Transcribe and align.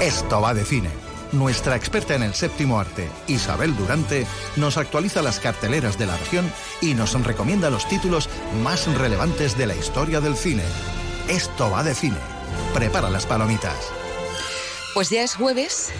Esto 0.00 0.40
va 0.40 0.54
de 0.54 0.64
cine. 0.64 0.90
Nuestra 1.32 1.74
experta 1.74 2.14
en 2.14 2.22
el 2.22 2.32
séptimo 2.32 2.78
arte, 2.78 3.08
Isabel 3.26 3.76
Durante, 3.76 4.26
nos 4.54 4.76
actualiza 4.76 5.22
las 5.22 5.40
carteleras 5.40 5.98
de 5.98 6.06
la 6.06 6.16
región 6.16 6.50
y 6.80 6.94
nos 6.94 7.14
recomienda 7.24 7.68
los 7.68 7.88
títulos 7.88 8.28
más 8.62 8.86
relevantes 8.96 9.58
de 9.58 9.66
la 9.66 9.74
historia 9.74 10.20
del 10.20 10.36
cine. 10.36 10.62
Esto 11.28 11.68
va 11.72 11.82
de 11.82 11.96
cine. 11.96 12.16
Prepara 12.72 13.10
las 13.10 13.26
palomitas. 13.26 13.74
Pues 14.94 15.10
ya 15.10 15.24
es 15.24 15.34
jueves. 15.34 15.90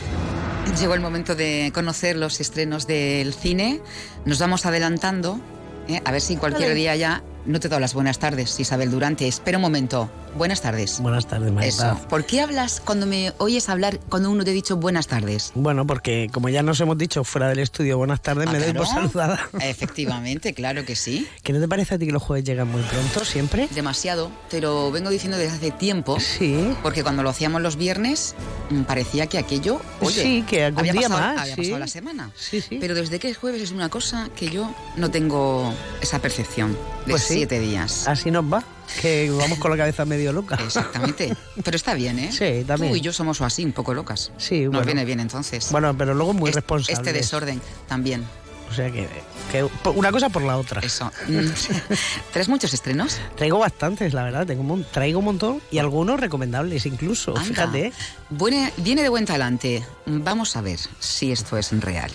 Llegó 0.79 0.95
el 0.95 1.01
momento 1.01 1.35
de 1.35 1.73
conocer 1.75 2.17
los 2.17 2.41
estrenos 2.41 2.87
del 2.87 3.35
cine. 3.35 3.81
Nos 4.25 4.39
vamos 4.39 4.65
adelantando. 4.65 5.41
¿eh? 5.89 6.01
A 6.05 6.13
ver 6.13 6.21
si 6.21 6.37
cualquier 6.37 6.75
día 6.75 6.95
ya 6.95 7.25
no 7.47 7.59
te 7.59 7.69
doy 7.69 7.81
las 7.81 7.95
buenas 7.95 8.21
tardes, 8.21 8.61
Isabel 8.61 8.93
Durante. 8.93 9.27
Espera 9.27 9.59
un 9.59 9.63
momento. 9.63 10.09
Buenas 10.39 10.63
tardes. 10.63 11.01
Buenas 11.01 11.27
tardes, 11.27 11.51
Marta. 11.53 11.67
Eso. 11.69 12.01
¿Por 12.09 12.25
qué 12.25 12.41
hablas 12.41 12.81
cuando 12.85 13.07
me 13.07 13.33
oyes 13.39 13.69
hablar 13.69 13.99
cuando 14.09 14.31
uno 14.31 14.45
te 14.45 14.51
ha 14.53 14.55
dicho 14.55 14.77
buenas 14.77 15.09
tardes? 15.09 15.51
Bueno, 15.57 15.87
porque 15.87 16.31
como 16.33 16.49
ya 16.49 16.63
nos 16.63 16.81
hemos 16.81 16.97
dicho 16.97 17.25
fuera 17.25 17.49
del 17.49 17.59
estudio 17.59 17.99
buenas 17.99 18.23
tardes, 18.23 18.47
Ah, 18.49 18.53
me 18.53 18.59
doy 18.61 18.71
claro. 18.73 18.79
por 18.85 18.95
saludada. 18.95 19.49
Efectivamente, 19.61 20.55
claro 20.55 20.85
que 20.85 20.95
sí. 20.97 21.27
¿Qué 21.43 21.53
no 21.53 21.61
te 21.61 21.67
parece 21.69 21.97
a 21.97 21.99
ti 21.99 22.07
que 22.07 22.13
los 22.13 22.23
jueves 22.23 22.45
llegan 22.45 22.69
muy 22.71 22.83
pronto 22.83 23.25
siempre? 23.25 23.69
Demasiado. 23.75 24.31
Te 24.49 24.61
lo 24.61 24.91
vengo 24.93 25.11
diciendo 25.11 25.37
desde 25.37 25.57
hace 25.57 25.71
tiempo. 25.73 26.19
Sí. 26.21 26.73
Porque 26.83 27.03
cuando 27.03 27.23
lo 27.23 27.31
hacíamos 27.31 27.61
los 27.61 27.77
viernes 27.77 28.35
mm, 28.71 28.83
parecía 28.83 29.27
que 29.27 29.39
aquello, 29.39 29.81
oye, 30.01 30.23
Sí, 30.23 30.45
que 30.49 30.65
algún 30.65 30.81
había 30.81 30.93
día 30.93 31.09
pasado, 31.09 31.21
más, 31.35 31.41
había 31.43 31.55
sí. 31.57 31.61
pasado 31.63 31.79
la 31.81 31.87
semana. 31.89 32.31
Sí, 32.37 32.61
sí. 32.61 32.79
Pero 32.81 32.95
desde 32.95 33.19
que 33.19 33.29
es 33.29 33.37
jueves 33.37 33.61
es 33.63 33.73
una 33.73 33.89
cosa 33.89 34.29
que 34.37 34.49
yo 34.51 34.73
no 34.97 35.11
tengo 35.11 35.75
esa 36.01 36.21
percepción 36.21 36.73
de 37.07 37.11
Pues 37.13 37.25
siete 37.25 37.59
días. 37.59 38.07
Así 38.07 38.31
nos 38.31 38.45
va, 38.45 38.63
que 39.01 39.31
vamos 39.31 39.59
con 39.59 39.71
la 39.71 39.77
cabeza 39.77 40.05
medio 40.05 40.33
loca. 40.33 40.57
Exactamente. 40.65 41.37
Pero 41.63 41.77
está 41.77 41.95
bien, 41.95 42.19
¿eh? 42.19 42.31
Sí, 42.33 42.65
también. 42.67 42.93
Tú 42.93 42.97
y 42.97 43.01
yo 43.01 43.13
somos 43.13 43.41
así, 43.41 43.65
un 43.65 43.73
poco 43.73 43.95
locas. 43.95 44.33
Sí, 44.39 44.61
Nos 44.63 44.71
bueno. 44.73 44.87
viene 44.87 45.05
bien 45.05 45.21
entonces. 45.21 45.71
Bueno, 45.71 45.97
pero 45.97 46.15
luego 46.15 46.33
muy 46.35 46.51
Es- 46.51 46.57
responsable. 46.57 46.95
Este 46.95 47.13
desorden 47.13 47.61
también. 47.89 48.25
O 48.71 48.75
sea 48.75 48.91
que, 48.91 49.09
que 49.51 49.67
una 49.89 50.13
cosa 50.13 50.29
por 50.29 50.43
la 50.43 50.59
otra. 50.59 50.83
Eso. 50.83 51.11
Mm. 51.27 51.39
¿Traes 52.35 52.49
muchos 52.51 52.75
estrenos? 52.75 53.17
Traigo 53.35 53.59
bastantes, 53.59 54.13
la 54.13 54.25
verdad. 54.25 54.47
Tengo 54.47 54.61
un, 54.61 54.67
mon- 54.67 54.85
traigo 54.93 55.21
un 55.21 55.25
montón 55.25 55.63
y 55.71 55.79
algunos 55.79 56.21
recomendables 56.21 56.85
incluso. 56.85 57.31
Anda. 57.35 57.45
Fíjate. 57.49 57.93
Buene- 58.29 58.71
viene 58.77 59.03
de 59.03 59.09
buen 59.09 59.25
talante. 59.25 59.83
Vamos 60.05 60.55
a 60.57 60.61
ver 60.61 60.79
si 61.01 61.33
esto 61.33 61.57
es 61.57 61.73
real. 61.81 62.11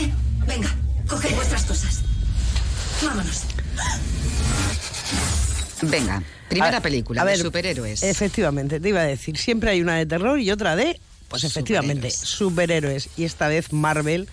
Eh, 0.00 0.10
venga, 0.46 0.74
coged 1.08 1.34
vuestras 1.34 1.64
cosas. 1.64 2.00
Vámonos. 3.04 3.42
Venga, 5.90 6.22
primera 6.48 6.78
A- 6.78 6.80
película 6.80 7.22
a 7.22 7.24
de 7.24 7.32
ver, 7.32 7.40
superhéroes. 7.40 8.02
Efectivamente, 8.02 8.80
te 8.80 8.88
iba 8.88 9.00
a 9.00 9.04
decir, 9.04 9.36
siempre 9.36 9.70
hay 9.70 9.80
una 9.82 9.96
de 9.96 10.06
terror 10.06 10.38
y 10.40 10.50
otra 10.50 10.76
de, 10.76 10.98
pues 11.28 11.44
efectivamente, 11.44 12.10
superhéroes. 12.10 13.08
Y 13.16 13.24
esta 13.24 13.48
vez 13.48 13.72
Marvel, 13.72 14.28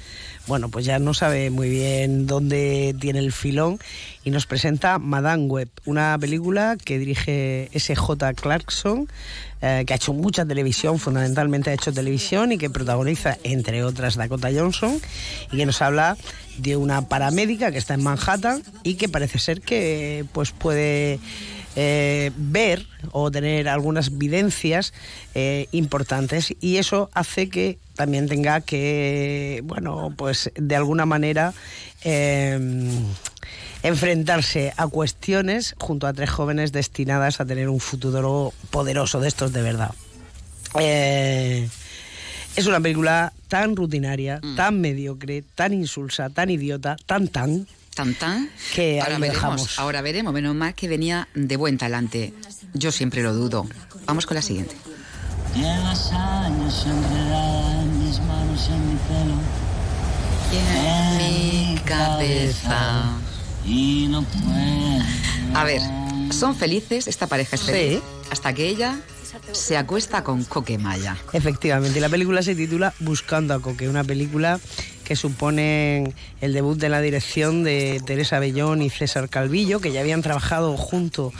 bueno, 0.47 0.69
pues 0.69 0.85
ya 0.85 0.99
no 0.99 1.13
sabe 1.13 1.49
muy 1.49 1.69
bien 1.69 2.27
dónde 2.27 2.95
tiene 2.99 3.19
el 3.19 3.31
filón 3.31 3.79
y 4.23 4.29
nos 4.29 4.45
presenta 4.45 4.99
Madame 4.99 5.45
Web, 5.45 5.69
una 5.85 6.17
película 6.19 6.77
que 6.83 6.99
dirige 6.99 7.69
S.J. 7.73 8.33
Clarkson, 8.33 9.07
eh, 9.61 9.83
que 9.87 9.93
ha 9.93 9.95
hecho 9.95 10.13
mucha 10.13 10.45
televisión, 10.45 10.99
fundamentalmente 10.99 11.69
ha 11.69 11.73
hecho 11.73 11.93
televisión 11.93 12.51
y 12.51 12.57
que 12.57 12.69
protagoniza, 12.69 13.37
entre 13.43 13.83
otras, 13.83 14.15
Dakota 14.15 14.49
Johnson, 14.53 14.99
y 15.51 15.57
que 15.57 15.65
nos 15.65 15.81
habla 15.81 16.17
de 16.57 16.75
una 16.75 17.07
paramédica 17.07 17.71
que 17.71 17.77
está 17.77 17.93
en 17.93 18.03
Manhattan 18.03 18.61
y 18.83 18.95
que 18.95 19.09
parece 19.09 19.39
ser 19.39 19.61
que 19.61 20.25
pues 20.33 20.51
puede 20.51 21.19
eh, 21.75 22.31
ver 22.37 22.85
o 23.11 23.31
tener 23.31 23.67
algunas 23.67 24.17
videncias 24.17 24.93
eh, 25.35 25.67
importantes 25.71 26.53
y 26.61 26.77
eso 26.77 27.09
hace 27.13 27.49
que 27.49 27.77
también 27.95 28.27
tenga 28.27 28.61
que, 28.61 29.61
bueno, 29.65 30.13
pues 30.15 30.51
de 30.55 30.75
alguna 30.75 31.05
manera 31.05 31.53
eh, 32.03 32.59
enfrentarse 33.83 34.73
a 34.77 34.87
cuestiones 34.87 35.75
junto 35.79 36.07
a 36.07 36.13
tres 36.13 36.29
jóvenes 36.29 36.71
destinadas 36.71 37.39
a 37.39 37.45
tener 37.45 37.69
un 37.69 37.79
futuro 37.79 38.53
poderoso 38.69 39.19
de 39.19 39.27
estos 39.27 39.51
de 39.53 39.61
verdad. 39.61 39.91
Es 42.55 42.67
una 42.67 42.79
película 42.79 43.33
tan 43.47 43.75
rutinaria, 43.75 44.39
Mm. 44.41 44.55
tan 44.55 44.79
mediocre, 44.79 45.43
tan 45.55 45.73
insulsa, 45.73 46.29
tan 46.29 46.49
idiota, 46.51 46.95
tan 47.05 47.27
tan, 47.27 47.67
Tan 47.95 48.15
tan. 48.15 48.49
que 48.73 48.99
ahora 48.99 49.17
veremos, 49.19 49.35
dejamos. 49.35 49.79
ahora 49.79 50.01
veremos. 50.01 50.33
Menos 50.33 50.55
mal 50.55 50.73
que 50.73 50.87
venía 50.87 51.27
de 51.35 51.55
buen 51.57 51.77
talante. 51.77 52.33
Yo 52.73 52.91
siempre 52.91 53.21
lo 53.21 53.33
dudo. 53.33 53.67
Vamos 54.05 54.25
con 54.25 54.35
la 54.35 54.41
siguiente. 54.41 54.75
Llevas 55.55 56.11
años 56.11 56.85
enredada 56.87 57.81
en 57.83 57.99
mis 57.99 58.19
manos, 58.21 58.67
en 58.69 58.89
mi 58.89 58.95
pelo. 59.07 59.35
En 60.51 61.17
mi 61.17 61.77
cabeza. 61.85 63.03
Y 63.65 64.07
no 64.09 64.23
puedo. 64.23 65.03
A 65.55 65.63
ver, 65.63 65.81
son 66.31 66.55
felices, 66.55 67.07
esta 67.07 67.27
pareja 67.27 67.55
es 67.55 67.61
feliz, 67.61 67.99
Sí. 67.99 68.27
hasta 68.31 68.53
que 68.53 68.67
ella 68.67 68.99
se 69.51 69.77
acuesta 69.77 70.23
con 70.23 70.43
Coquemaya. 70.43 71.15
Efectivamente, 71.31 71.99
y 71.99 72.01
la 72.01 72.09
película 72.09 72.41
se 72.41 72.55
titula 72.55 72.93
Buscando 72.99 73.53
a 73.53 73.61
Coque, 73.61 73.87
una 73.89 74.03
película 74.03 74.59
que 75.03 75.15
supone 75.15 76.13
el 76.41 76.53
debut 76.53 76.77
de 76.77 76.89
la 76.89 77.01
dirección 77.01 77.63
de 77.63 78.01
Teresa 78.05 78.39
Bellón 78.39 78.81
y 78.81 78.89
César 78.89 79.29
Calvillo, 79.29 79.79
que 79.79 79.91
ya 79.91 80.01
habían 80.01 80.21
trabajado 80.21 80.77
junto 80.77 81.31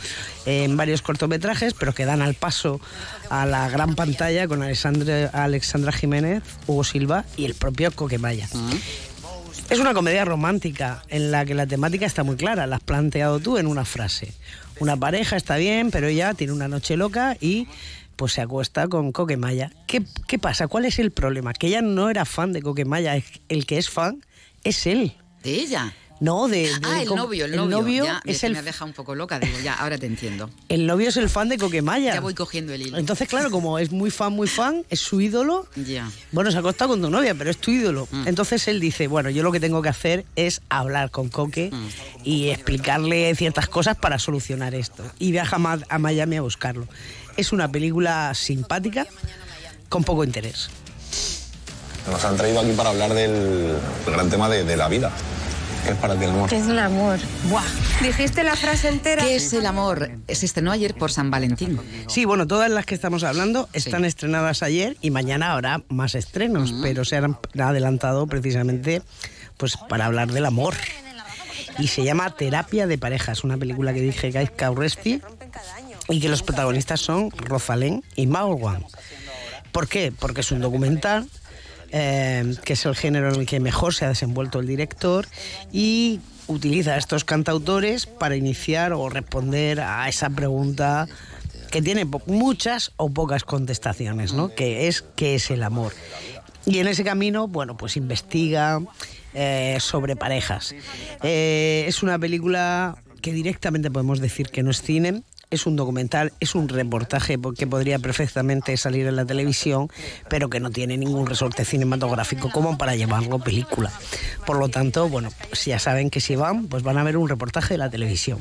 en 0.46 0.76
varios 0.76 1.02
cortometrajes, 1.02 1.74
pero 1.74 1.94
que 1.94 2.04
dan 2.04 2.22
al 2.22 2.34
paso 2.34 2.80
a 3.30 3.46
la 3.46 3.68
gran 3.68 3.94
pantalla 3.94 4.46
con 4.46 4.62
Alexandra, 4.62 5.30
Alexandra 5.32 5.92
Jiménez, 5.92 6.42
Hugo 6.66 6.84
Silva 6.84 7.24
y 7.36 7.44
el 7.44 7.54
propio 7.54 7.90
Coquemaya. 7.90 8.48
Es 9.70 9.78
una 9.78 9.94
comedia 9.94 10.24
romántica 10.24 11.02
en 11.08 11.30
la 11.30 11.46
que 11.46 11.54
la 11.54 11.66
temática 11.66 12.04
está 12.04 12.22
muy 12.22 12.36
clara, 12.36 12.66
la 12.66 12.76
has 12.76 12.82
planteado 12.82 13.40
tú 13.40 13.56
en 13.56 13.66
una 13.66 13.84
frase. 13.84 14.32
Una 14.78 14.96
pareja 14.96 15.36
está 15.36 15.56
bien, 15.56 15.90
pero 15.90 16.08
ella 16.08 16.34
tiene 16.34 16.52
una 16.52 16.68
noche 16.68 16.96
loca 16.96 17.36
y 17.40 17.66
pues 18.16 18.32
se 18.32 18.40
acuesta 18.40 18.88
con 18.88 19.12
Coquemaya. 19.12 19.72
¿Qué, 19.86 20.02
¿Qué 20.26 20.38
pasa? 20.38 20.68
¿Cuál 20.68 20.84
es 20.84 20.98
el 20.98 21.10
problema? 21.10 21.52
Que 21.52 21.68
ella 21.68 21.82
no 21.82 22.10
era 22.10 22.24
fan 22.24 22.52
de 22.52 22.62
Coquemaya, 22.62 23.20
el 23.48 23.66
que 23.66 23.78
es 23.78 23.90
fan 23.90 24.24
es 24.62 24.86
él. 24.86 25.16
¿De 25.42 25.54
ella? 25.54 25.94
No, 26.20 26.46
de, 26.48 26.62
de- 26.68 26.70
Ah, 26.84 27.02
el 27.02 27.08
com- 27.08 27.18
novio, 27.18 27.44
el 27.44 27.56
novio. 27.68 28.04
ya, 28.04 28.22
es 28.24 28.44
el, 28.44 28.52
me 28.52 28.60
ha 28.60 28.62
dejado 28.62 28.86
un 28.86 28.92
poco 28.92 29.14
loca. 29.14 29.38
Digo, 29.40 29.58
ya, 29.62 29.74
ahora 29.74 29.98
te 29.98 30.06
entiendo. 30.06 30.48
el 30.68 30.86
novio 30.86 31.08
es 31.08 31.16
el 31.16 31.28
fan 31.28 31.48
de 31.48 31.58
Coquemaya. 31.58 32.14
Ya 32.14 32.20
voy 32.20 32.34
cogiendo 32.34 32.72
el 32.72 32.82
hilo. 32.82 32.98
Entonces, 32.98 33.28
claro, 33.28 33.50
como 33.50 33.78
es 33.78 33.90
muy 33.90 34.10
fan, 34.10 34.32
muy 34.32 34.46
fan, 34.46 34.84
es 34.90 35.00
su 35.00 35.20
ídolo, 35.20 35.66
Ya. 35.76 36.08
Bueno, 36.32 36.50
se 36.50 36.56
ha 36.56 36.60
acostado 36.60 36.90
con 36.92 37.02
tu 37.02 37.10
novia, 37.10 37.34
pero 37.34 37.50
es 37.50 37.58
tu 37.58 37.72
ídolo. 37.72 38.06
Mm. 38.10 38.28
Entonces 38.28 38.66
él 38.68 38.78
dice, 38.80 39.06
bueno, 39.08 39.28
yo 39.28 39.42
lo 39.42 39.50
que 39.52 39.60
tengo 39.60 39.82
que 39.82 39.88
hacer 39.88 40.24
es 40.36 40.62
hablar 40.68 41.10
con 41.10 41.28
Coque 41.28 41.70
Mm. 41.72 41.88
y 42.24 42.50
explicarle 42.50 43.34
ciertas 43.34 43.68
cosas 43.68 43.96
para 43.96 44.18
solucionar 44.18 44.74
esto. 44.74 45.02
Y 45.18 45.32
viaja 45.32 45.56
a 45.88 45.98
Miami 45.98 46.36
a 46.36 46.42
buscarlo. 46.42 46.86
Es 47.36 47.52
una 47.52 47.70
película 47.70 48.32
simpática, 48.34 49.06
con 49.88 50.04
poco 50.04 50.22
interés. 50.24 50.70
Nos 52.10 52.24
han 52.24 52.36
traído 52.36 52.60
aquí 52.60 52.72
para 52.72 52.90
hablar 52.90 53.14
del, 53.14 53.32
del 54.04 54.14
gran 54.14 54.30
tema 54.30 54.48
de, 54.48 54.62
de 54.64 54.76
la 54.76 54.88
vida. 54.88 55.10
¿Qué 55.84 55.90
es 55.90 55.96
para 55.98 56.16
ti 56.16 56.24
el 56.24 56.30
amor? 56.30 56.48
¿Qué 56.48 56.56
es 56.56 56.66
el 56.66 56.78
amor? 56.78 57.18
Buah. 57.50 57.62
Dijiste 58.02 58.42
la 58.42 58.56
frase 58.56 58.88
entera. 58.88 59.22
¿Qué 59.22 59.36
es 59.36 59.52
el 59.52 59.66
amor? 59.66 60.10
Se 60.28 60.46
estrenó 60.46 60.72
ayer 60.72 60.94
por 60.94 61.12
San 61.12 61.30
Valentín. 61.30 61.78
Sí, 62.08 62.24
bueno, 62.24 62.46
todas 62.46 62.70
las 62.70 62.86
que 62.86 62.94
estamos 62.94 63.22
hablando 63.22 63.68
están 63.74 64.06
estrenadas 64.06 64.62
ayer 64.62 64.96
y 65.02 65.10
mañana 65.10 65.52
habrá 65.52 65.82
más 65.88 66.14
estrenos, 66.14 66.74
pero 66.80 67.04
se 67.04 67.16
han 67.18 67.38
adelantado 67.58 68.26
precisamente 68.26 69.02
pues 69.58 69.76
para 69.76 70.06
hablar 70.06 70.32
del 70.32 70.46
amor. 70.46 70.74
Y 71.78 71.88
se 71.88 72.02
llama 72.02 72.34
Terapia 72.34 72.86
de 72.86 72.96
Parejas, 72.96 73.44
una 73.44 73.58
película 73.58 73.92
que 73.92 74.00
dije 74.00 74.30
Guy 74.30 74.48
Cauresti 74.56 75.20
y 76.08 76.20
que 76.20 76.28
los 76.30 76.42
protagonistas 76.42 77.00
son 77.00 77.30
Rosalén 77.30 78.02
y 78.16 78.26
Maurwan. 78.26 78.84
¿Por 79.72 79.88
qué? 79.88 80.12
Porque 80.16 80.42
es 80.42 80.52
un 80.52 80.60
documental, 80.60 81.28
eh, 81.96 82.56
que 82.64 82.72
es 82.72 82.84
el 82.86 82.96
género 82.96 83.32
en 83.32 83.42
el 83.42 83.46
que 83.46 83.60
mejor 83.60 83.94
se 83.94 84.04
ha 84.04 84.08
desenvuelto 84.08 84.58
el 84.58 84.66
director 84.66 85.28
y 85.72 86.18
utiliza 86.48 86.94
a 86.94 86.96
estos 86.96 87.24
cantautores 87.24 88.06
para 88.06 88.34
iniciar 88.34 88.92
o 88.92 89.08
responder 89.08 89.80
a 89.80 90.08
esa 90.08 90.28
pregunta 90.28 91.06
que 91.70 91.82
tiene 91.82 92.04
muchas 92.26 92.90
o 92.96 93.10
pocas 93.10 93.44
contestaciones, 93.44 94.32
¿no? 94.32 94.52
Que 94.52 94.88
es 94.88 95.02
¿qué 95.14 95.36
es 95.36 95.52
el 95.52 95.62
amor? 95.62 95.92
Y 96.66 96.80
en 96.80 96.88
ese 96.88 97.04
camino, 97.04 97.46
bueno, 97.46 97.76
pues 97.76 97.96
investiga 97.96 98.80
eh, 99.32 99.76
sobre 99.78 100.16
parejas. 100.16 100.74
Eh, 101.22 101.84
es 101.86 102.02
una 102.02 102.18
película 102.18 102.96
que 103.22 103.32
directamente 103.32 103.88
podemos 103.88 104.18
decir 104.18 104.48
que 104.48 104.64
no 104.64 104.72
es 104.72 104.82
cine, 104.82 105.22
es 105.50 105.66
un 105.66 105.76
documental, 105.76 106.32
es 106.40 106.54
un 106.54 106.68
reportaje 106.68 107.38
po- 107.38 107.52
que 107.52 107.66
podría 107.66 107.98
perfectamente 107.98 108.76
salir 108.76 109.06
en 109.06 109.16
la 109.16 109.24
televisión, 109.24 109.88
pero 110.28 110.48
que 110.50 110.60
no 110.60 110.70
tiene 110.70 110.96
ningún 110.96 111.26
resorte 111.26 111.64
cinematográfico 111.64 112.50
como 112.50 112.76
para 112.78 112.96
llevarlo 112.96 113.38
película. 113.38 113.92
Por 114.46 114.58
lo 114.58 114.68
tanto, 114.68 115.08
bueno, 115.08 115.30
pues 115.48 115.64
ya 115.64 115.78
saben 115.78 116.10
que 116.10 116.20
si 116.20 116.36
van, 116.36 116.66
pues 116.66 116.82
van 116.82 116.98
a 116.98 117.04
ver 117.04 117.16
un 117.16 117.28
reportaje 117.28 117.74
de 117.74 117.78
la 117.78 117.90
televisión. 117.90 118.38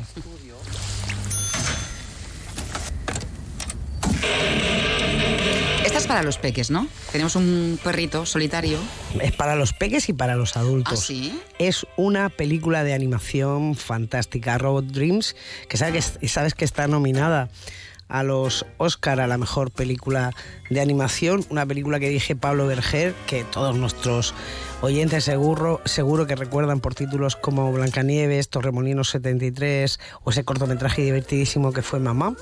Para 6.14 6.24
los 6.24 6.38
peques, 6.38 6.70
¿no? 6.70 6.88
Tenemos 7.12 7.36
un 7.36 7.80
perrito 7.84 8.28
solitario. 8.28 8.78
Es 9.20 9.32
para 9.32 9.56
los 9.56 9.74
peques 9.74 10.10
y 10.10 10.14
para 10.14 10.36
los 10.36 10.56
adultos. 10.56 11.00
¿Ah, 11.00 11.04
sí? 11.08 11.42
Es 11.58 11.88
una 11.98 12.30
película 12.30 12.84
de 12.84 12.94
animación 12.94 13.74
fantástica, 13.74 14.60
Robot 14.60 14.86
Dreams, 14.86 15.36
que 15.68 15.78
sabes 15.78 16.20
que, 16.20 16.28
sabes 16.28 16.54
que 16.54 16.66
está 16.66 16.88
nominada 16.88 17.50
a 18.10 18.22
los 18.22 18.64
Oscar 18.78 19.22
a 19.22 19.26
la 19.26 19.40
mejor 19.40 19.72
película 19.72 20.36
de 20.70 20.82
animación, 20.82 21.48
una 21.50 21.66
película 21.66 22.00
que 22.00 22.10
dije 22.10 22.36
Pablo 22.36 22.68
Berger, 22.68 23.16
que 23.26 23.44
todos 23.46 23.76
nuestros 23.76 24.36
oyentes 24.84 25.24
seguro, 25.24 25.80
seguro 25.86 26.28
que 26.28 26.36
recuerdan 26.36 26.82
por 26.82 26.94
títulos 26.94 27.38
como 27.38 27.72
Blancanieves, 27.72 28.50
Torremolinos 28.50 29.10
73 29.12 29.98
o 30.26 30.32
ese 30.32 30.44
cortometraje 30.44 31.02
divertidísimo 31.04 31.72
que 31.72 31.82
fue 31.82 32.02
Mamá. 32.02 32.36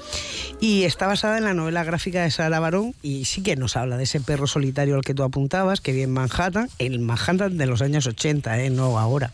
Y 0.59 0.83
está 0.83 1.05
basada 1.05 1.37
en 1.37 1.43
la 1.43 1.53
novela 1.53 1.83
gráfica 1.83 2.23
de 2.23 2.31
Sara 2.31 2.59
Barón 2.59 2.95
y 3.03 3.25
sí 3.25 3.43
que 3.43 3.55
nos 3.55 3.77
habla 3.77 3.95
de 3.95 4.05
ese 4.05 4.19
perro 4.19 4.47
solitario 4.47 4.95
al 4.95 5.03
que 5.03 5.13
tú 5.13 5.21
apuntabas, 5.21 5.81
que 5.81 5.91
vive 5.91 6.05
en 6.05 6.13
Manhattan, 6.13 6.67
el 6.79 6.97
Manhattan 6.99 7.59
de 7.59 7.65
los 7.67 7.83
años 7.83 8.07
80, 8.07 8.59
¿eh? 8.63 8.71
no 8.71 8.97
ahora. 8.97 9.31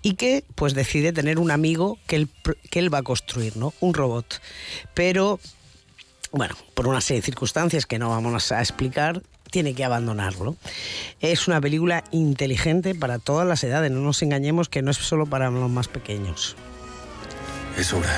Y 0.00 0.14
que 0.14 0.44
pues 0.54 0.72
decide 0.72 1.12
tener 1.12 1.38
un 1.38 1.50
amigo 1.50 1.98
que 2.06 2.16
él, 2.16 2.28
que 2.70 2.78
él 2.78 2.92
va 2.92 2.98
a 2.98 3.02
construir, 3.02 3.58
¿no? 3.58 3.74
Un 3.80 3.92
robot. 3.92 4.40
Pero 4.94 5.40
bueno, 6.32 6.56
por 6.72 6.88
una 6.88 7.02
serie 7.02 7.20
de 7.20 7.26
circunstancias 7.26 7.84
que 7.84 7.98
no 7.98 8.08
vamos 8.08 8.50
a 8.50 8.60
explicar, 8.60 9.22
tiene 9.54 9.72
que 9.72 9.84
abandonarlo. 9.84 10.56
Es 11.20 11.46
una 11.46 11.60
película 11.60 12.02
inteligente 12.10 12.92
para 12.92 13.20
todas 13.20 13.46
las 13.46 13.62
edades, 13.62 13.88
no 13.92 14.00
nos 14.00 14.20
engañemos 14.20 14.68
que 14.68 14.82
no 14.82 14.90
es 14.90 14.96
solo 14.96 15.26
para 15.26 15.48
los 15.48 15.70
más 15.70 15.86
pequeños. 15.86 16.56
Es 17.78 17.92
hora. 17.92 18.10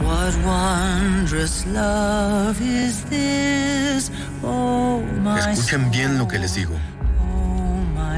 What 0.00 0.32
wondrous 0.44 1.66
love 1.66 2.56
is 2.60 3.04
this? 3.10 4.12
Oh, 4.44 5.02
my 5.24 5.40
Escuchen 5.40 5.90
bien 5.90 6.18
lo 6.18 6.28
que 6.28 6.38
les 6.38 6.54
digo. 6.54 6.76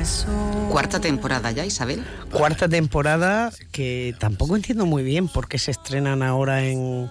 soul. 0.04 0.68
Cuarta 0.70 1.00
temporada 1.00 1.52
ya, 1.52 1.64
Isabel. 1.64 2.04
Cuarta 2.30 2.68
temporada 2.68 3.50
que 3.72 4.14
tampoco 4.18 4.56
entiendo 4.56 4.84
muy 4.84 5.02
bien 5.02 5.28
por 5.28 5.48
qué 5.48 5.58
se 5.58 5.70
estrenan 5.70 6.22
ahora 6.22 6.64
en 6.64 7.10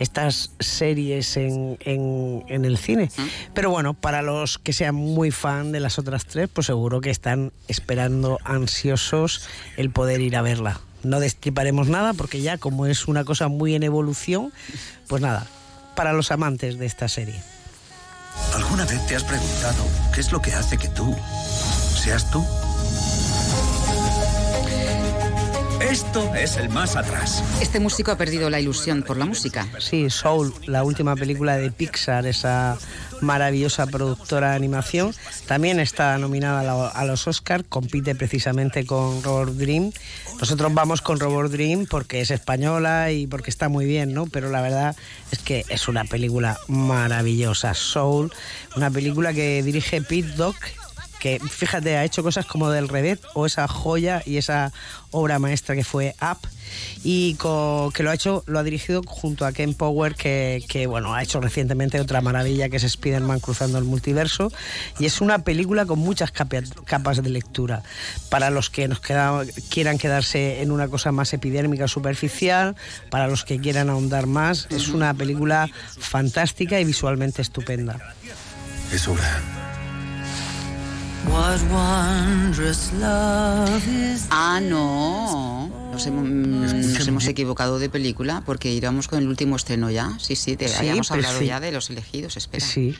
estas 0.00 0.50
series 0.58 1.36
en, 1.36 1.76
en- 1.80 2.42
en 2.48 2.64
el 2.64 2.76
cine. 2.78 3.10
Pero 3.54 3.70
bueno, 3.70 3.94
para 3.94 4.22
los 4.22 4.58
que 4.58 4.72
sean 4.72 4.96
muy 4.96 5.30
fan 5.30 5.70
de 5.70 5.78
las 5.78 5.98
otras 6.00 6.24
tres, 6.26 6.48
pues 6.52 6.66
seguro 6.66 7.00
que 7.00 7.10
están 7.10 7.52
esperando 7.68 8.38
ansiosos 8.44 9.46
el 9.76 9.90
poder 9.90 10.20
ir 10.20 10.36
a 10.36 10.42
verla. 10.42 10.80
No 11.04 11.20
destriparemos 11.20 11.86
nada 11.88 12.12
porque 12.14 12.40
ya 12.40 12.58
como 12.58 12.86
es 12.86 13.06
una 13.08 13.24
cosa 13.24 13.46
muy 13.48 13.74
en 13.74 13.82
evolución, 13.84 14.52
pues 15.06 15.22
nada, 15.22 15.46
para 15.94 16.12
los 16.12 16.30
amantes 16.32 16.78
de 16.78 16.86
esta 16.86 17.06
serie. 17.08 17.40
¿Alguna 18.54 18.84
vez 18.86 19.06
te 19.06 19.16
has 19.16 19.24
preguntado 19.24 19.84
qué 20.14 20.20
es 20.20 20.32
lo 20.32 20.40
que 20.42 20.52
hace 20.52 20.76
que 20.78 20.88
tú 20.88 21.14
seas 22.02 22.30
tú? 22.30 22.44
Esto 25.90 26.32
es 26.36 26.56
el 26.56 26.68
más 26.68 26.94
atrás. 26.94 27.42
Este 27.60 27.80
músico 27.80 28.12
ha 28.12 28.16
perdido 28.16 28.48
la 28.48 28.60
ilusión 28.60 29.02
por 29.02 29.16
la 29.16 29.24
música. 29.24 29.66
Sí, 29.80 30.08
Soul, 30.08 30.54
la 30.66 30.84
última 30.84 31.16
película 31.16 31.56
de 31.56 31.72
Pixar, 31.72 32.26
esa 32.26 32.78
maravillosa 33.20 33.88
productora 33.88 34.50
de 34.50 34.56
animación, 34.56 35.12
también 35.46 35.80
está 35.80 36.16
nominada 36.18 36.90
a, 36.90 37.04
los 37.04 37.26
Oscars, 37.26 37.64
compite 37.68 38.14
precisamente 38.14 38.86
con 38.86 39.20
Robot 39.24 39.54
Dream. 39.54 39.90
Nosotros 40.38 40.72
vamos 40.72 41.00
con 41.02 41.18
Robot 41.18 41.50
Dream 41.50 41.86
porque 41.90 42.20
es 42.20 42.30
española 42.30 43.10
y 43.10 43.26
porque 43.26 43.50
está 43.50 43.68
muy 43.68 43.84
bien, 43.84 44.14
¿no? 44.14 44.26
Pero 44.26 44.48
la 44.48 44.60
verdad 44.60 44.94
es 45.32 45.40
que 45.40 45.64
es 45.70 45.88
una 45.88 46.04
película 46.04 46.56
maravillosa. 46.68 47.74
Soul, 47.74 48.32
una 48.76 48.92
película 48.92 49.32
que 49.32 49.60
dirige 49.64 50.00
Pete 50.02 50.36
Doc 50.36 50.54
que 51.20 51.38
fíjate, 51.38 51.96
ha 51.96 52.04
hecho 52.04 52.22
cosas 52.24 52.46
como 52.46 52.70
del 52.70 52.88
Redet 52.88 53.20
o 53.34 53.46
esa 53.46 53.68
joya 53.68 54.22
y 54.26 54.38
esa 54.38 54.72
obra 55.12 55.38
maestra 55.38 55.74
que 55.76 55.84
fue 55.84 56.14
Up 56.20 56.38
y 57.04 57.34
que 57.34 58.02
lo 58.02 58.10
ha 58.10 58.14
hecho, 58.14 58.42
lo 58.46 58.58
ha 58.58 58.62
dirigido 58.62 59.02
junto 59.04 59.44
a 59.44 59.52
Ken 59.52 59.74
Power 59.74 60.14
que, 60.14 60.86
bueno, 60.88 61.14
ha 61.14 61.22
hecho 61.22 61.40
recientemente 61.40 62.00
otra 62.00 62.20
maravilla 62.20 62.68
que 62.68 62.76
es 62.78 62.84
Spider-Man 62.84 63.40
cruzando 63.40 63.78
el 63.78 63.84
multiverso 63.84 64.50
y 64.98 65.06
es 65.06 65.20
una 65.20 65.40
película 65.40 65.84
con 65.84 65.98
muchas 65.98 66.30
capa- 66.32 66.62
capas 66.86 67.22
de 67.22 67.28
lectura 67.28 67.82
para 68.30 68.50
los 68.50 68.70
que 68.70 68.88
nos 68.88 69.00
quieran 69.00 69.98
quedarse 69.98 70.62
en 70.62 70.70
una 70.70 70.88
cosa 70.88 71.12
más 71.12 71.32
epidérmica 71.32 71.86
superficial, 71.86 72.76
para 73.10 73.26
los 73.28 73.44
que 73.44 73.60
quieran 73.60 73.90
ahondar 73.90 74.26
más, 74.26 74.68
es 74.70 74.88
una 74.88 75.12
película 75.12 75.68
fantástica 75.98 76.80
y 76.80 76.84
visualmente 76.84 77.42
estupenda. 77.42 78.14
Es 78.92 79.06
hora. 79.06 79.69
What 81.28 81.60
wondrous 81.70 82.90
love 82.94 83.86
is 83.88 84.26
Ah, 84.30 84.60
no. 84.62 85.68
Nos 85.92 86.06
hemos, 86.06 86.24
nos 86.28 87.06
hemos 87.08 87.26
equivocado 87.26 87.78
de 87.78 87.88
película 87.90 88.42
porque 88.46 88.72
íbamos 88.72 89.06
con 89.08 89.18
el 89.20 89.28
último 89.28 89.56
estreno 89.56 89.90
ya. 89.90 90.12
Sí, 90.18 90.34
sí, 90.36 90.56
te 90.56 90.68
Sí, 90.68 90.76
habíamos 90.78 91.10
hablado 91.10 91.38
sí. 91.38 91.46
ya 91.46 91.60
de 91.60 91.72
los 91.72 91.90
elegidos. 91.90 92.36
Espera. 92.36 92.64
Sí. 92.64 92.96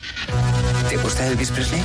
¿Te 0.89 0.97
gusta 0.97 1.25
Elvis 1.27 1.49
Presley? 1.51 1.81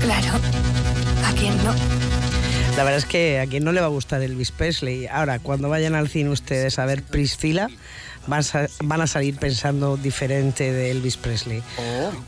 Claro. 0.00 0.32
¿A 1.26 1.32
quién 1.32 1.56
no? 1.64 1.74
La 2.76 2.82
verdad 2.84 2.98
es 2.98 3.06
que 3.06 3.40
a 3.40 3.46
quien 3.46 3.64
no 3.64 3.72
le 3.72 3.80
va 3.80 3.86
a 3.86 3.90
gustar 3.90 4.22
Elvis 4.22 4.50
Presley. 4.52 5.06
Ahora, 5.06 5.38
cuando 5.40 5.68
vayan 5.68 5.94
al 5.94 6.08
cine 6.08 6.30
ustedes 6.30 6.78
a 6.78 6.86
ver 6.86 7.02
Priscila, 7.02 7.68
van 8.26 8.40
a, 8.40 8.42
sa- 8.42 8.68
van 8.82 9.00
a 9.00 9.06
salir 9.06 9.36
pensando 9.36 9.96
diferente 9.96 10.72
de 10.72 10.90
Elvis 10.90 11.16
Presley. 11.16 11.62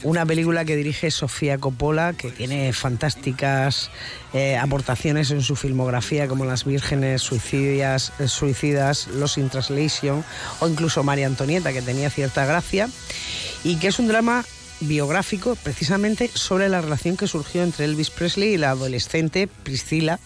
Una 0.02 0.24
película 0.26 0.64
que 0.64 0.76
dirige 0.76 1.10
Sofía 1.10 1.58
Coppola, 1.58 2.12
que 2.12 2.30
tiene 2.30 2.72
fantásticas 2.72 3.90
eh, 4.32 4.56
aportaciones 4.56 5.30
en 5.30 5.42
su 5.42 5.56
filmografía, 5.56 6.28
como 6.28 6.44
Las 6.44 6.64
Vírgenes 6.64 7.22
Suicidas, 7.22 8.12
eh, 8.18 8.28
Suicidas, 8.28 9.06
Los 9.08 9.38
in 9.38 9.48
Translation, 9.48 10.24
o 10.60 10.68
incluso 10.68 11.02
María 11.02 11.26
Antonieta, 11.26 11.72
que 11.72 11.82
tenía 11.82 12.10
cierta 12.10 12.44
gracia, 12.44 12.88
y 13.64 13.76
que 13.76 13.88
es 13.88 13.98
un 13.98 14.08
drama 14.08 14.44
biográfico 14.80 15.56
precisamente 15.56 16.30
sobre 16.32 16.68
la 16.68 16.80
relación 16.80 17.16
que 17.16 17.26
surgió 17.26 17.62
entre 17.62 17.84
Elvis 17.84 18.10
Presley 18.10 18.54
y 18.54 18.56
la 18.56 18.70
adolescente 18.70 19.46
Priscila 19.46 20.20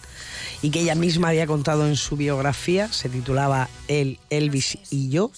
y 0.61 0.69
que 0.69 0.81
ella 0.81 0.95
misma 0.95 1.29
había 1.29 1.47
contado 1.47 1.87
en 1.87 1.95
su 1.95 2.17
biografía, 2.17 2.91
se 2.91 3.09
titulaba 3.09 3.69
El 3.87 4.19
Elvis 4.29 4.77
y 4.91 5.09
yo. 5.09 5.31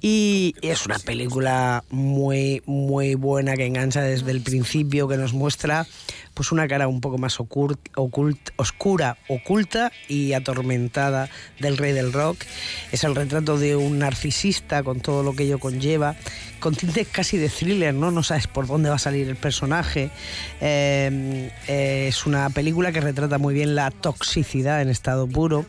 Y 0.00 0.54
es 0.62 0.86
una 0.86 0.98
película 0.98 1.84
muy 1.90 2.62
muy 2.66 3.14
buena 3.14 3.54
que 3.54 3.66
engancha 3.66 4.02
desde 4.02 4.30
el 4.30 4.40
principio 4.40 5.08
que 5.08 5.16
nos 5.16 5.32
muestra 5.32 5.86
pues 6.34 6.52
una 6.52 6.66
cara 6.68 6.88
un 6.88 7.00
poco 7.00 7.18
más 7.18 7.38
oscura, 7.40 9.18
oculta 9.28 9.92
y 10.08 10.32
atormentada 10.32 11.28
del 11.60 11.76
rey 11.76 11.92
del 11.92 12.12
rock. 12.12 12.38
Es 12.90 13.04
el 13.04 13.14
retrato 13.14 13.58
de 13.58 13.76
un 13.76 13.98
narcisista 13.98 14.82
con 14.82 15.00
todo 15.00 15.22
lo 15.22 15.34
que 15.34 15.44
ello 15.44 15.58
conlleva, 15.58 16.16
con 16.60 16.74
tintes 16.74 17.08
casi 17.08 17.36
de 17.36 17.48
thriller, 17.48 17.92
¿no? 17.92 18.10
No 18.10 18.22
sabes 18.22 18.46
por 18.46 18.66
dónde 18.66 18.88
va 18.88 18.94
a 18.94 18.98
salir 18.98 19.28
el 19.28 19.36
personaje. 19.36 20.10
Eh, 20.60 21.50
eh, 21.68 22.06
es 22.08 22.24
una 22.24 22.48
película 22.50 22.92
que 22.92 23.00
retrata 23.00 23.38
muy 23.38 23.52
bien 23.52 23.74
la 23.74 23.90
toxicidad 23.90 24.80
en 24.80 24.88
estado 24.88 25.26
puro 25.26 25.66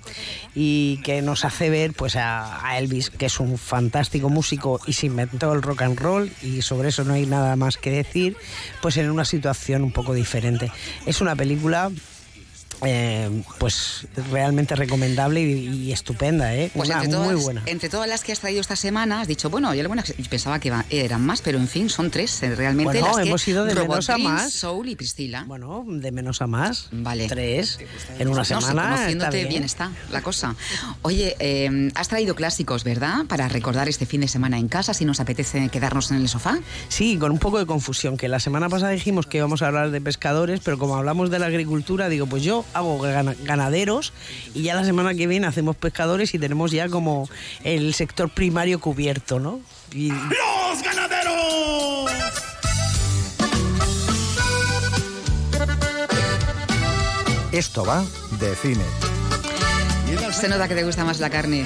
y 0.56 1.02
que 1.04 1.22
nos 1.22 1.46
hace 1.46 1.70
ver 1.70 1.94
pues 1.94 2.16
a, 2.16 2.66
a 2.66 2.78
Elvis, 2.78 3.10
que 3.10 3.26
es 3.26 3.40
un 3.40 3.58
fantástico 3.58 4.30
músico 4.30 4.80
y 4.86 4.94
se 4.94 5.08
inventó 5.08 5.52
el 5.54 5.62
rock 5.62 5.82
and 5.82 6.00
roll 6.00 6.32
y 6.42 6.62
sobre 6.62 6.90
eso 6.90 7.04
no 7.04 7.14
hay 7.14 7.26
nada 7.26 7.56
más 7.56 7.78
que 7.78 7.92
decir, 7.92 8.38
pues 8.82 8.98
en 8.98 9.10
una 9.10 9.26
situación 9.26 9.84
un 9.84 9.92
poco 9.92 10.14
diferente. 10.14 10.53
Es 11.06 11.22
una 11.22 11.36
película 11.36 11.92
eh, 12.86 13.44
pues 13.60 14.08
realmente 14.32 14.76
recomendable 14.76 15.42
y, 15.42 15.68
y 15.88 15.92
estupenda, 15.92 16.56
¿eh? 16.56 16.72
Pues 16.74 16.90
Una 16.90 16.98
entre 17.00 17.12
todas, 17.18 17.32
muy 17.34 17.42
buena. 17.42 17.64
entre 17.66 17.90
todas 17.90 18.08
las 18.10 18.24
que 18.24 18.32
has 18.32 18.40
traído 18.40 18.62
esta 18.62 18.76
semana, 18.76 19.22
has 19.22 19.28
dicho, 19.28 19.50
bueno, 19.50 19.74
yo 19.74 19.82
alguna- 19.82 20.04
pensaba 20.30 20.60
que 20.60 20.72
eran 20.90 21.26
más, 21.26 21.42
pero 21.42 21.58
en 21.58 21.68
fin, 21.68 21.90
son 21.90 22.10
tres 22.12 22.42
eh, 22.44 22.56
realmente 22.56 22.92
Bueno, 23.00 23.08
las 23.08 23.18
que 23.18 23.28
hemos 23.30 23.48
ido 23.48 23.66
de 23.66 23.76
menos 23.76 24.10
a 24.10 24.18
más. 24.18 24.54
Soul 24.54 24.90
y 24.90 24.96
Priscila. 24.96 25.44
Bueno, 25.48 25.84
de 25.88 26.12
menos 26.12 26.42
a 26.42 26.48
más. 26.48 26.88
Vale. 26.92 27.28
Tres 27.28 27.80
en 28.20 28.28
una 28.28 28.40
No, 28.40 28.46
semana. 28.46 28.68
está 28.68 28.90
conociéndote 28.96 29.38
bien. 29.38 29.50
bien. 29.50 29.64
está 29.64 29.92
la 30.12 30.22
cosa. 30.22 30.56
Oye, 31.02 31.36
eh, 31.40 31.92
has 31.96 32.08
traído 32.08 32.36
clásicos, 32.36 32.84
¿verdad? 32.84 33.26
Para 33.28 33.48
recordar 33.48 33.90
este 33.90 34.06
fin 34.06 34.22
de 34.22 34.28
semana 34.28 34.58
en 34.58 34.68
casa, 34.68 34.94
si 34.94 35.06
nos 35.06 35.20
apetece 35.20 35.70
quedarnos 35.70 36.12
en 36.12 36.18
el 36.18 36.30
sofá. 36.30 36.58
Sí, 36.90 37.18
con 37.18 37.32
un 37.32 37.40
poco 37.40 37.60
de 37.60 37.66
confusión, 37.66 38.18
que 38.18 38.28
la 38.28 38.40
semana 38.40 38.70
pasada 38.70 38.92
dijimos 38.92 39.28
que 39.28 39.38
íbamos 39.38 39.62
a 39.62 39.68
hablar 39.68 39.92
de 39.92 40.02
pescadores, 40.02 40.60
pero 40.64 40.78
como 40.78 40.96
hablamos 40.96 41.30
de 41.30 41.40
la 41.40 41.48
agricultura, 41.48 42.10
digo, 42.10 42.26
pues 42.28 42.44
yo 42.44 42.66
hago 42.74 43.00
gana- 43.00 43.36
ganaderos 43.44 44.14
y 44.54 44.64
ya 44.64 44.76
la 44.76 44.84
semana 44.86 45.14
que 45.14 45.28
viene 45.28 45.48
hacemos 45.48 45.76
pescadores 45.76 46.34
y 46.34 46.40
tenemos 46.40 46.72
ya 46.72 46.90
como 46.90 47.30
el 47.64 47.94
sector 47.94 48.30
primario 48.30 48.80
cubierto, 48.80 49.40
¿no? 49.40 49.60
Y 49.94 50.10
¡Los 50.10 50.84
ganaderos! 50.84 52.12
Esto 57.52 57.86
va 57.86 58.04
de 58.40 58.56
cine. 58.56 58.84
Se 60.32 60.48
nota 60.50 60.68
que 60.68 60.76
te 60.76 60.84
gusta 60.84 61.06
más 61.06 61.20
la 61.20 61.30
carne. 61.30 61.66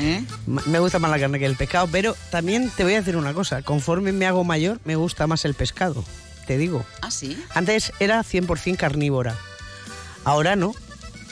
¿eh? 0.00 0.24
Me 0.46 0.78
gusta 0.78 0.98
más 0.98 1.10
la 1.10 1.18
carne 1.18 1.38
que 1.38 1.46
el 1.46 1.56
pescado, 1.56 1.88
pero 1.90 2.14
también 2.30 2.70
te 2.76 2.84
voy 2.84 2.94
a 2.94 2.96
decir 2.98 3.16
una 3.16 3.32
cosa. 3.32 3.62
Conforme 3.62 4.12
me 4.12 4.26
hago 4.26 4.44
mayor, 4.44 4.78
me 4.84 4.96
gusta 4.96 5.26
más 5.26 5.44
el 5.44 5.54
pescado. 5.54 6.04
Te 6.46 6.58
digo. 6.58 6.84
Ah, 7.00 7.10
sí. 7.10 7.42
Antes 7.54 7.92
era 8.00 8.22
100% 8.22 8.76
carnívora. 8.76 9.36
Ahora 10.24 10.56
no. 10.56 10.74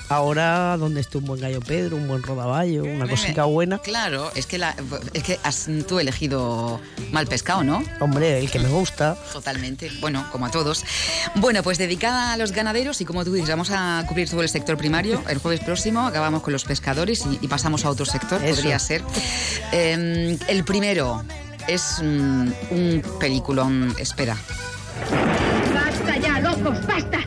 Ahora, 0.08 0.76
donde 0.76 1.00
esté 1.02 1.18
un 1.18 1.24
buen 1.24 1.40
gallo 1.40 1.60
Pedro, 1.60 1.96
un 1.96 2.08
buen 2.08 2.20
rodaballo, 2.24 2.82
una 2.82 3.06
cosita 3.06 3.44
buena. 3.44 3.78
Claro, 3.78 4.32
es 4.34 4.44
que, 4.46 4.58
la, 4.58 4.74
es 5.14 5.22
que 5.22 5.38
has 5.44 5.68
tú 5.86 6.00
elegido 6.00 6.80
mal 7.12 7.28
pescado, 7.28 7.62
¿no? 7.62 7.80
Hombre, 8.00 8.40
el 8.40 8.50
que 8.50 8.58
me 8.58 8.68
gusta. 8.68 9.14
Totalmente. 9.32 9.88
Bueno, 10.00 10.26
como 10.32 10.46
a 10.46 10.50
todos. 10.50 10.84
Bueno, 11.36 11.62
pues 11.62 11.78
dedicada 11.78 12.32
a 12.32 12.36
los 12.36 12.50
ganaderos 12.50 13.00
y 13.00 13.04
como 13.04 13.24
tú 13.24 13.32
dices, 13.34 13.50
vamos 13.50 13.70
a 13.70 14.04
cubrir 14.08 14.28
todo 14.28 14.42
el 14.42 14.48
sector 14.48 14.76
primario. 14.76 15.22
El 15.28 15.38
jueves 15.38 15.60
próximo 15.60 16.00
acabamos 16.00 16.42
con 16.42 16.52
los 16.52 16.64
pescadores 16.64 17.24
y, 17.30 17.38
y 17.40 17.46
pasamos 17.46 17.84
a 17.84 17.90
otro 17.90 18.04
sector, 18.04 18.42
Eso. 18.42 18.56
podría 18.56 18.80
ser. 18.80 19.04
Eh, 19.70 20.36
el 20.48 20.64
primero 20.64 21.22
es 21.68 22.00
mm, 22.02 22.48
un 22.72 23.02
peliculón. 23.20 23.94
Espera. 23.96 24.36
¡Basta 25.72 26.18
ya, 26.18 26.40
locos! 26.40 26.84
¡Basta! 26.84 27.19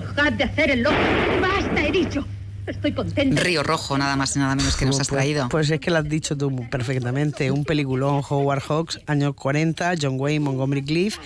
¡Dejad 0.00 0.32
de 0.32 0.44
hacer 0.44 0.70
el 0.72 0.82
loco! 0.82 0.96
¡Basta, 1.40 1.86
he 1.86 1.92
dicho! 1.92 2.26
Estoy 2.66 2.92
contenta. 2.92 3.42
Río 3.42 3.62
Rojo, 3.62 3.98
nada 3.98 4.16
más 4.16 4.34
y 4.36 4.38
nada 4.38 4.54
menos 4.56 4.74
que 4.76 4.86
nos 4.86 4.98
has 4.98 5.08
Pues- 5.08 5.18
traído. 5.18 5.48
Pues 5.50 5.70
es 5.70 5.78
que 5.80 5.90
lo 5.90 5.98
has 5.98 6.08
dicho 6.08 6.34
tú 6.36 6.66
perfectamente. 6.70 7.50
Un 7.50 7.64
peliculón, 7.66 8.22
Howard 8.26 8.62
Hawks, 8.62 9.00
años 9.06 9.34
40, 9.34 9.92
John 10.00 10.18
Wayne, 10.18 10.40
Montgomery 10.40 10.82
Cliff. 10.82 11.18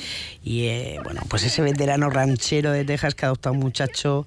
Y 0.43 0.65
eh, 0.67 1.01
bueno, 1.05 1.23
pues 1.29 1.45
ese 1.45 1.63
veterano 1.63 2.11
ranchero 2.11 2.73
de 2.73 2.85
Texas 2.85 3.15
que 3.15 3.25
adopta 3.27 3.51
a 3.51 3.53
un 3.53 3.59
muchacho 3.61 4.27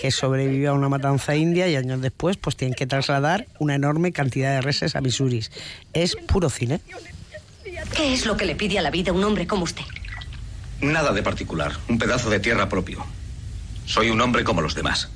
que 0.00 0.12
sobrevivió 0.12 0.70
a 0.70 0.74
una 0.74 0.88
matanza 0.88 1.34
india 1.34 1.66
y 1.68 1.74
años 1.74 2.00
después 2.00 2.36
pues 2.36 2.54
tienen 2.56 2.74
que 2.76 2.86
trasladar 2.86 3.46
una 3.58 3.74
enorme 3.74 4.12
cantidad 4.12 4.54
de 4.54 4.60
reses 4.60 4.94
a 4.94 5.00
Missouri. 5.00 5.44
Es 5.94 6.14
puro 6.14 6.48
cine. 6.48 6.80
¿Qué 7.96 8.14
es 8.14 8.24
lo 8.24 8.36
que 8.36 8.44
le 8.46 8.54
pide 8.54 8.78
a 8.78 8.82
la 8.82 8.90
vida 8.90 9.12
un 9.12 9.24
hombre 9.24 9.48
como 9.48 9.64
usted? 9.64 9.84
Nada 10.80 11.12
de 11.12 11.22
particular, 11.24 11.72
un 11.88 11.98
pedazo 11.98 12.30
de 12.30 12.38
tierra 12.38 12.68
propio. 12.68 13.04
Soy 13.86 14.10
un 14.10 14.20
hombre 14.20 14.44
como 14.44 14.60
los 14.62 14.74
demás. 14.74 15.08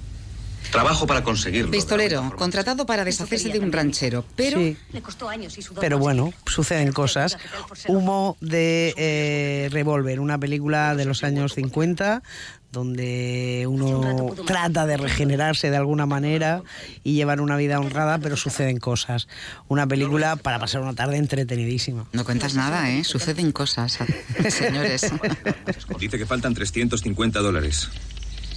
Trabajo 0.71 1.07
para 1.07 1.23
conseguirlo. 1.23 1.71
Pistolero, 1.71 2.35
contratado 2.37 2.87
para 2.87 3.05
deshacerse 3.05 3.49
de 3.49 3.61
un 3.61 3.73
ranchero, 3.73 4.25
pero 4.35 4.59
Sí. 4.59 4.77
Pero 5.81 5.99
bueno, 5.99 6.33
suceden 6.47 6.93
cosas. 6.93 7.39
Humo 7.87 8.37
de 8.41 8.93
eh, 8.97 9.69
Revolver, 9.71 10.21
una 10.21 10.39
película 10.39 10.95
de 10.95 11.05
los 11.05 11.25
años 11.25 11.55
50 11.55 12.23
donde 12.73 13.65
uno 13.67 14.35
trata 14.45 14.87
de 14.87 14.99
regenerarse 14.99 15.71
de 15.71 15.79
alguna 15.79 16.05
manera 16.05 16.63
y 17.03 17.15
llevar 17.15 17.41
una 17.41 17.57
vida 17.57 17.81
honrada, 17.81 18.19
pero 18.19 18.37
suceden 18.37 18.79
cosas. 18.79 19.29
Una 19.69 19.87
película 19.87 20.37
para 20.37 20.59
pasar 20.59 20.83
una 20.83 20.93
tarde 20.95 21.17
entretenidísima. 21.17 22.07
no 22.13 22.25
cuentas 22.25 22.55
nada, 22.55 22.91
¿eh? 22.91 23.03
Suceden 23.03 23.53
cosas, 23.53 23.99
señores. 24.51 25.11
Dice 25.99 26.19
que 26.19 26.27
faltan 26.27 26.53
350 26.53 27.41
dólares. 27.41 27.89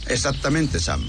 Exactamente, 0.10 0.80
Sam. 0.80 1.04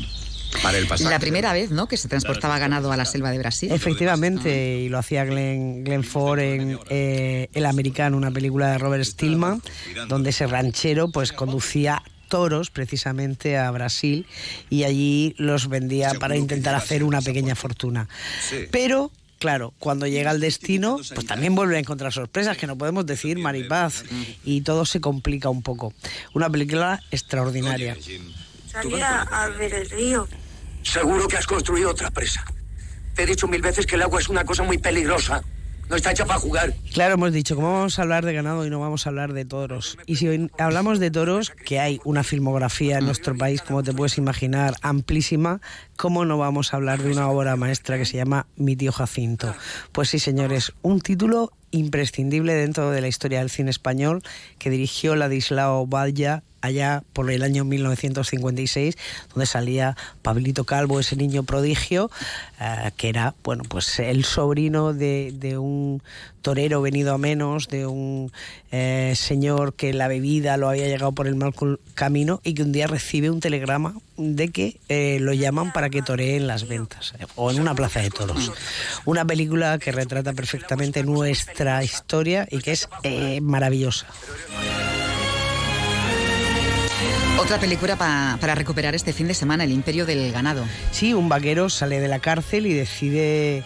Para 0.63 0.79
el 0.79 0.87
pasaje. 0.87 1.11
La 1.11 1.21
primera 1.21 1.53
vez, 1.53 1.71
¿no? 1.71 1.87
Que 1.87 1.97
se 1.97 2.09
transportaba 2.09 2.59
ganado 2.59 2.91
a 2.91 2.97
la 2.97 3.05
selva 3.05 3.31
de 3.31 3.39
Brasil. 3.39 3.71
Efectivamente, 3.73 4.79
y 4.79 4.89
lo 4.89 4.99
hacía 4.99 5.25
Glenn, 5.25 5.85
Glenn 5.85 6.03
Ford 6.03 6.41
en 6.41 6.79
eh, 6.89 7.49
El 7.53 7.67
Americano, 7.67 8.17
una 8.17 8.31
película 8.31 8.73
de 8.73 8.79
Robert 8.79 9.05
Stillman, 9.05 9.63
donde 10.09 10.31
ese 10.31 10.47
ranchero 10.47 11.11
pues 11.11 11.33
conducía 11.33 12.03
toros 12.29 12.71
precisamente 12.71 13.59
a 13.59 13.71
Brasil 13.71 14.27
y 14.71 14.85
allí 14.85 15.35
los 15.37 15.69
vendía 15.69 16.15
para 16.15 16.37
intentar 16.37 16.75
hacer 16.75 17.05
una 17.05 17.21
pequeña 17.21 17.55
fortuna. 17.55 18.09
Pero 18.71 19.11
Claro, 19.41 19.73
cuando 19.79 20.07
llega 20.07 20.31
al 20.31 20.39
destino, 20.39 21.01
pues 21.15 21.27
también 21.27 21.55
vuelve 21.55 21.77
a 21.77 21.79
encontrar 21.79 22.13
sorpresas 22.13 22.59
que 22.59 22.67
no 22.67 22.77
podemos 22.77 23.07
decir 23.07 23.39
maripaz 23.39 24.05
y 24.45 24.61
todo 24.61 24.85
se 24.85 25.01
complica 25.01 25.49
un 25.49 25.63
poco. 25.63 25.95
Una 26.35 26.51
película 26.51 27.03
extraordinaria. 27.11 27.97
Salía 28.71 29.23
a 29.23 29.49
ver 29.49 29.75
el 29.75 29.91
río. 29.91 30.29
Seguro 30.83 31.27
que 31.29 31.37
has 31.37 31.47
construido 31.47 31.91
otra 31.91 32.11
presa. 32.11 32.45
Te 33.15 33.25
he 33.25 33.27
dicho 33.27 33.49
mil 33.49 33.61
veces 33.61 33.87
que 33.87 33.97
el 33.97 34.03
agua 34.03 34.21
es 34.21 34.29
una 34.29 34.45
cosa 34.45 34.63
muy 34.63 34.79
peligrosa. 34.79 35.43
No 35.89 35.97
está 35.97 36.13
hecha 36.13 36.25
para 36.25 36.39
jugar. 36.39 36.73
Claro, 36.93 37.15
hemos 37.15 37.33
dicho, 37.33 37.57
¿cómo 37.57 37.73
vamos 37.73 37.99
a 37.99 38.03
hablar 38.03 38.25
de 38.25 38.33
ganado 38.33 38.65
y 38.65 38.71
no 38.71 38.79
vamos 38.79 39.07
a 39.07 39.11
hablar 39.11 39.33
de 39.33 39.45
toros? 39.45 39.99
Y 40.07 40.17
si 40.17 40.29
hoy 40.29 40.49
hablamos 40.57 41.01
de 41.01 41.11
toros, 41.11 41.51
que 41.51 41.81
hay 41.81 42.01
una 42.05 42.23
filmografía 42.23 42.99
en 42.99 43.07
nuestro 43.07 43.37
país, 43.37 43.61
como 43.61 43.83
te 43.83 43.93
puedes 43.93 44.17
imaginar, 44.17 44.75
amplísima, 44.83 45.61
¿cómo 45.97 46.25
no 46.25 46.39
vamos 46.39 46.73
a 46.73 46.77
hablar 46.77 47.03
de 47.03 47.11
una 47.11 47.29
obra 47.29 47.57
maestra 47.57 47.99
que 47.99 48.05
se 48.05 48.19
llama 48.19 48.47
Mi 48.55 48.77
tío 48.77 48.93
Jacinto? 48.93 49.53
Pues 49.91 50.11
sí, 50.11 50.21
señores, 50.21 50.73
un 50.83 51.01
título 51.01 51.53
imprescindible 51.73 52.55
dentro 52.55 52.93
de 52.93 53.01
la 53.01 53.09
historia 53.09 53.41
del 53.41 53.51
cine 53.51 53.71
español 53.71 54.23
que 54.61 54.71
dirigió 54.71 55.17
Ladislao 55.17 55.89
Valla 55.89 56.45
allá 56.61 57.03
por 57.13 57.31
el 57.31 57.43
año 57.43 57.65
1956, 57.65 58.97
donde 59.35 59.47
salía 59.47 59.97
Pablito 60.23 60.65
Calvo, 60.65 61.01
ese 61.01 61.17
niño 61.17 61.43
prodigio, 61.43 62.11
eh, 62.61 62.91
que 62.97 63.09
era, 63.09 63.35
bueno, 63.43 63.65
pues 63.69 63.99
el 63.99 64.25
sobrino 64.25 64.93
de, 64.93 65.33
de 65.35 65.59
un 65.59 66.03
torero 66.43 66.81
venido 66.83 67.15
a 67.15 67.19
menos, 67.19 67.69
de 67.69 67.87
un 67.87 68.33
eh, 68.71 69.13
señor 69.17 69.75
que 69.75 69.93
la 69.93 70.09
bebida 70.09 70.57
lo 70.57 70.69
había 70.69 70.87
llegado 70.87 71.13
por 71.13 71.27
el 71.27 71.35
mal 71.35 71.53
camino 71.95 72.41
y 72.45 72.55
que 72.55 72.63
un 72.63 72.73
día 72.73 72.87
recibe 72.87 73.31
un 73.31 73.41
telegrama 73.41 73.95
de 74.17 74.49
que 74.51 74.79
eh, 74.89 75.19
lo 75.21 75.33
llaman 75.33 75.73
para 75.73 75.91
que 75.91 76.03
toree 76.03 76.37
en 76.37 76.47
las 76.47 76.69
ventas 76.69 77.15
o 77.37 77.51
en 77.51 77.61
una 77.61 77.75
plaza 77.75 78.01
de 78.01 78.11
toros. 78.11 78.53
Una 79.05 79.25
película 79.25 79.79
que 79.79 79.93
retrata 79.93 80.33
perfectamente 80.33 81.03
nuestra 81.05 81.83
historia 81.85 82.47
y 82.51 82.59
que 82.61 82.73
es 82.73 82.89
maravillosa. 83.41 84.07
Otra 87.41 87.59
película 87.59 87.97
pa- 87.97 88.37
para 88.41 88.55
recuperar 88.55 88.95
este 88.95 89.13
fin 89.13 89.27
de 89.27 89.35
semana, 89.35 89.65
El 89.65 89.73
Imperio 89.73 90.05
del 90.07 90.31
Ganado. 90.33 90.65
Sí, 90.93 91.15
un 91.15 91.29
vaquero 91.29 91.71
sale 91.71 91.99
de 92.01 92.09
la 92.09 92.19
cárcel 92.19 92.67
y 92.67 92.75
decide, 92.75 93.63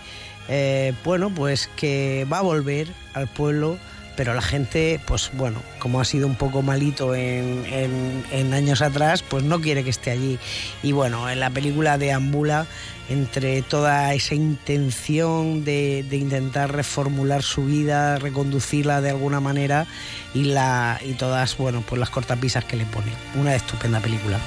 eh, 0.49 0.93
bueno, 1.05 1.31
pues 1.31 1.69
que 1.77 2.27
va 2.33 2.39
a 2.39 2.43
volver 2.43 2.87
al 3.15 3.27
pueblo, 3.27 3.79
pero 4.17 4.35
la 4.35 4.43
gente, 4.43 5.01
pues 5.07 5.31
bueno, 5.35 5.61
como 5.79 6.01
ha 6.01 6.05
sido 6.05 6.27
un 6.27 6.37
poco 6.37 6.63
malito 6.63 7.15
en, 7.15 7.65
en- 7.67 8.25
en 8.31 8.55
años 8.55 8.83
atrás, 8.83 9.23
pues 9.23 9.43
no 9.45 9.61
quiere 9.61 9.83
que 9.85 9.91
esté 9.91 10.11
allí. 10.11 10.39
Y 10.83 10.93
bueno, 10.93 11.29
en 11.31 11.41
la 11.41 11.51
película 11.51 11.99
deambula 11.99 12.67
entre 13.11 13.61
toda 13.63 14.15
esa 14.15 14.35
intención 14.35 15.65
de, 15.65 16.05
de 16.09 16.17
intentar 16.17 16.73
reformular 16.75 17.43
su 17.43 17.65
vida, 17.67 18.19
reconducirla 18.19 19.01
de 19.01 19.11
alguna 19.11 19.41
manera 19.41 19.87
y, 20.33 20.45
la, 20.45 20.99
y 21.05 21.13
todas, 21.13 21.57
bueno, 21.59 21.83
pues 21.87 21.99
las 21.99 22.11
cortapisas 22.11 22.65
que 22.65 22.77
le 22.77 22.85
pone. 22.87 23.13
Una 23.39 23.55
estupenda 23.55 24.01
película. 24.01 24.39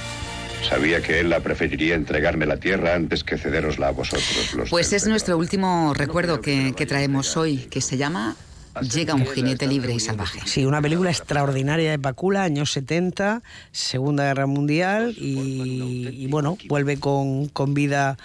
Sabía 0.68 1.02
que 1.04 1.20
él 1.20 1.30
la 1.30 1.40
preferiría 1.40 1.94
entregarme 1.94 2.48
la 2.48 2.58
tierra 2.58 2.96
antes 2.96 3.24
que 3.24 3.38
cederosla 3.38 3.90
a 3.90 3.92
vosotros. 3.92 4.54
Los 4.56 4.70
Pues 4.72 4.92
es 4.92 5.06
nuestro 5.06 5.38
último 5.38 5.94
recuerdo 5.94 6.42
que, 6.42 6.74
que 6.76 6.86
traemos 6.88 7.38
hoy, 7.38 7.58
que 7.70 7.80
se 7.80 7.96
llama 7.96 8.36
Llega 8.82 9.14
un 9.16 9.26
jinete 9.26 9.68
libre 9.68 9.94
y 9.94 10.00
salvaje. 10.00 10.40
Sí, 10.46 10.66
una 10.66 10.82
película 10.82 11.10
extraordinaria 11.10 11.92
de 11.92 12.00
Pacula, 12.00 12.44
años 12.44 12.72
70, 12.72 13.42
Segunda 13.72 14.26
Guerra 14.26 14.46
Mundial, 14.48 15.14
y, 15.18 16.08
y 16.14 16.28
bueno, 16.28 16.58
vuelve 16.68 16.98
con, 17.00 17.48
con 17.50 17.74
vida 17.74 18.18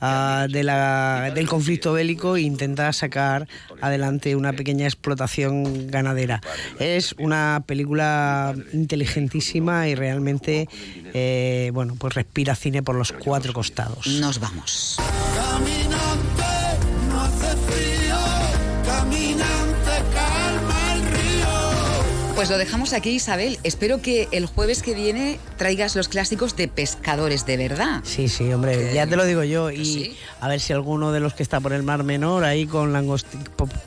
ah, 0.00 0.46
de 0.50 0.62
la- 0.64 1.30
del 1.34 1.46
conflicto 1.48 1.92
bélico 1.92 2.36
e 2.36 2.40
intenta 2.42 2.92
sacar 2.92 3.46
adelante 3.80 4.34
una 4.36 4.52
pequeña 4.52 4.86
explotación 4.86 5.88
ganadera. 5.88 6.40
Es 6.78 7.14
una 7.18 7.62
película 7.66 8.54
inteligentísima 8.72 9.88
y 9.88 9.94
realmente, 9.94 10.68
eh, 11.14 11.70
bueno, 11.74 11.96
pues 11.98 12.14
respira 12.14 12.54
cine 12.54 12.82
por 12.82 12.96
los 12.96 13.12
cuatro 13.12 13.52
costados. 13.52 14.06
Nos 14.06 14.40
vamos. 14.40 14.96
Pues 22.40 22.48
lo 22.48 22.56
dejamos 22.56 22.94
aquí, 22.94 23.10
Isabel. 23.10 23.58
Espero 23.64 24.00
que 24.00 24.26
el 24.32 24.46
jueves 24.46 24.82
que 24.82 24.94
viene 24.94 25.38
traigas 25.58 25.94
los 25.94 26.08
clásicos 26.08 26.56
de 26.56 26.68
pescadores 26.68 27.44
de 27.44 27.58
verdad. 27.58 28.00
Sí, 28.02 28.30
sí, 28.30 28.50
hombre, 28.50 28.94
ya 28.94 29.06
te 29.06 29.14
lo 29.14 29.26
digo 29.26 29.44
yo. 29.44 29.70
Y 29.70 30.16
a 30.40 30.48
ver 30.48 30.58
si 30.58 30.72
alguno 30.72 31.12
de 31.12 31.20
los 31.20 31.34
que 31.34 31.42
está 31.42 31.60
por 31.60 31.74
el 31.74 31.82
Mar 31.82 32.02
Menor, 32.02 32.44
ahí 32.44 32.66
con 32.66 32.94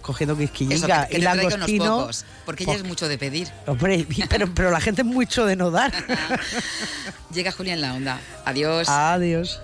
cogiendo 0.04 0.38
quisquillica 0.38 1.08
y 1.10 1.18
langostino. 1.18 2.02
pocos, 2.02 2.26
porque 2.46 2.66
ya 2.66 2.74
es 2.74 2.84
mucho 2.84 3.08
de 3.08 3.18
pedir. 3.18 3.48
Hombre, 3.66 4.06
pero, 4.30 4.48
pero 4.54 4.70
la 4.70 4.82
gente 4.82 5.02
es 5.02 5.08
mucho 5.08 5.48
de 5.48 5.56
no 5.56 5.72
dar. 5.72 5.92
Llega 7.34 7.52
Julia 7.52 7.74
en 7.74 7.82
la 7.82 7.96
onda. 7.96 8.22
Adiós. 8.46 8.88
Adiós. 8.88 9.62